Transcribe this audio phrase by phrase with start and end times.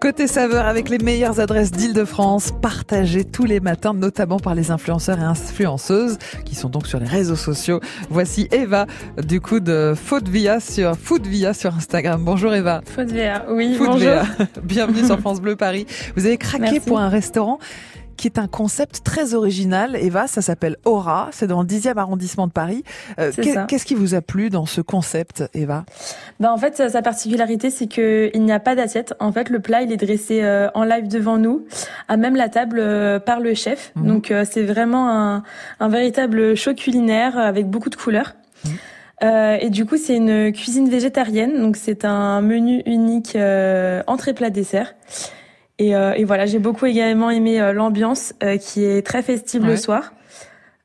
[0.00, 5.18] Côté saveur avec les meilleures adresses d'Île-de-France, partagées tous les matins, notamment par les influenceurs
[5.18, 6.16] et influenceuses
[6.46, 7.80] qui sont donc sur les réseaux sociaux.
[8.08, 8.86] Voici Eva
[9.22, 12.24] du coup de Foodvia sur Foodvia sur Instagram.
[12.24, 12.80] Bonjour Eva.
[12.86, 14.22] Foodvia, oui, bonjour.
[14.62, 15.84] Bienvenue sur France Bleu Paris.
[16.16, 17.58] Vous avez craqué pour un restaurant
[18.20, 19.96] qui est un concept très original.
[19.96, 22.84] Eva, ça s'appelle Aura, c'est dans le 10e arrondissement de Paris.
[23.18, 23.32] Euh,
[23.66, 25.86] qu'est-ce qui vous a plu dans ce concept, Eva?
[26.38, 29.14] Ben, En fait, sa particularité, c'est qu'il n'y a pas d'assiette.
[29.20, 31.64] En fait, le plat, il est dressé euh, en live devant nous,
[32.08, 33.90] à même la table euh, par le chef.
[33.96, 34.06] Mhm.
[34.06, 35.42] Donc, c'est vraiment un,
[35.80, 38.34] un, véritable show culinaire avec beaucoup de couleurs.
[38.66, 38.72] Mhm.
[39.22, 44.32] Euh, et du coup, c'est une cuisine végétarienne, donc c'est un menu unique euh, entrée
[44.32, 44.94] plat dessert.
[45.80, 49.64] Et, euh, et voilà, j'ai beaucoup également aimé euh, l'ambiance euh, qui est très festive
[49.64, 50.12] le soir.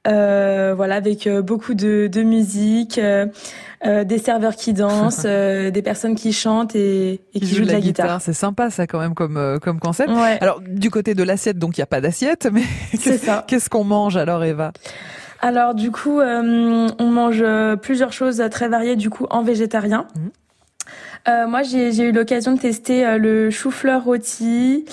[0.05, 3.01] voilà, avec beaucoup de, de musique,
[3.83, 8.21] des serveurs qui dansent, des personnes qui chantent et, et qui, jouent de la, guitare.
[8.21, 10.11] C'est sympa ça quand même comme comme concept.
[10.39, 12.63] Alors du côté de l'assiette, donc il n'y a pas d'assiette, mais
[13.47, 14.71] qu'est-ce qu'on mange alors, Eva?
[15.41, 17.43] Alors du coup, on mange
[17.81, 20.07] plusieurs choses très variées du coup en végétarien.
[20.15, 20.44] Mmh.
[21.27, 24.85] Euh, moi, j'ai eu l'occasion de tester euh, le chou-fleur rôti,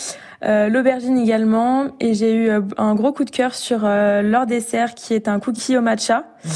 [0.45, 5.15] euh, l'aubergine également, et j'ai eu un gros coup de cœur sur leur dessert qui
[5.15, 6.51] est un cookie au matcha mhm.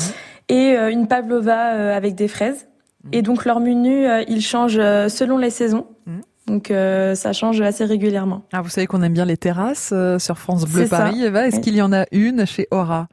[0.49, 2.67] et une pavlova avec des fraises.
[3.05, 3.11] Mhm.
[3.13, 5.87] Et donc leur menu, il change selon les saisons.
[6.07, 6.21] Mhm.
[6.49, 6.73] Donc
[7.15, 8.43] ça change assez régulièrement.
[8.53, 11.47] Ah, vous savez qu'on aime bien les terrasses sur France Bleu Paris, Eva.
[11.47, 13.09] Est-ce qu'il y en a une chez Aura?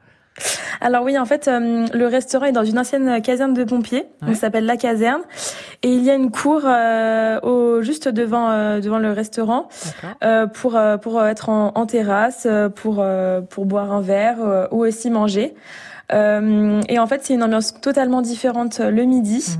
[0.80, 4.34] Alors oui, en fait, euh, le restaurant est dans une ancienne caserne de pompiers, ça
[4.34, 5.22] s'appelle la caserne,
[5.82, 9.68] et il y a une cour euh, au, juste devant euh, devant le restaurant
[10.54, 13.04] pour pour être en, terrasse, pour
[13.50, 15.54] pour boire un verre ou aussi manger.
[16.10, 19.56] et en fait, c'est une ambiance totalement différente le midi.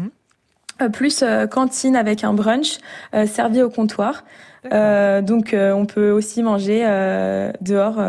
[0.80, 0.90] Mhm.
[0.90, 2.78] plus cantine avec un brunch
[3.26, 4.24] servi au comptoir.
[4.70, 6.84] donc on peut aussi manger
[7.60, 8.00] dehors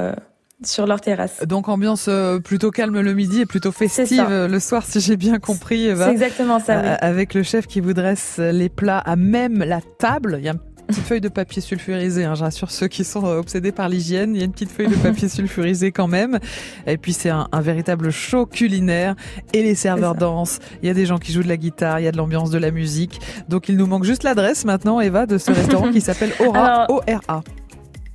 [0.63, 1.43] sur leur terrasse.
[1.45, 5.39] Donc ambiance euh, plutôt calme le midi et plutôt festive le soir, si j'ai bien
[5.39, 5.89] compris.
[5.95, 6.81] C'est exactement ça.
[6.81, 6.87] Oui.
[7.01, 10.37] Avec le chef qui vous dresse les plats à même la table.
[10.39, 12.25] Il y a une petite feuille de papier sulfurisé.
[12.25, 14.87] Hein, J'assure ceux qui sont euh, obsédés par l'hygiène, il y a une petite feuille
[14.87, 16.39] de papier sulfurisé quand même.
[16.85, 19.15] Et puis c'est un, un, véritable show culinaire.
[19.53, 20.59] Et les serveurs dansent.
[20.81, 22.51] Il y a des gens qui jouent de la guitare, il y a de l'ambiance,
[22.51, 23.19] de la musique.
[23.49, 26.85] Donc il nous manque juste l'adresse maintenant, Eva, de ce restaurant qui s'appelle Aura.
[26.89, 27.43] O-R-A.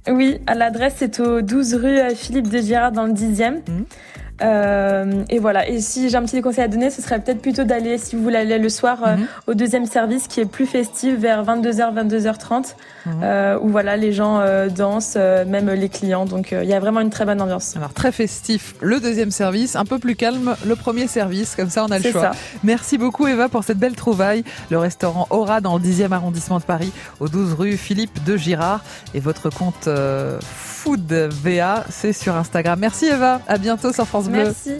[0.08, 3.60] Oui, l'adresse c'est au 12 rue Philippe de Girard dans le 10e.
[4.42, 5.68] Euh, et voilà.
[5.68, 8.22] Et si j'ai un petit conseil à donner, ce serait peut-être plutôt d'aller, si vous
[8.22, 9.26] voulez aller le soir, euh, mhm.
[9.46, 12.74] au deuxième service qui est plus festif vers 22h, 22h30,
[13.06, 13.12] mhm.
[13.22, 16.24] euh, où voilà, les gens dansent, même les clients.
[16.24, 17.76] Donc il y a vraiment une très bonne ambiance.
[17.76, 21.84] Alors très festif, le deuxième service, un peu plus calme, le premier service, comme ça
[21.84, 22.20] on a le choix.
[22.20, 22.30] Ça.
[22.64, 24.44] Merci beaucoup Eva pour cette belle trouvaille.
[24.70, 28.82] Le restaurant Aura dans le 10e arrondissement de Paris, au 12 rue Philippe de Girard.
[29.14, 29.88] Et votre compte
[30.40, 32.78] Food VA, c'est sur Instagram.
[32.80, 34.29] Merci Eva, à bientôt sur France.
[34.30, 34.70] Merci.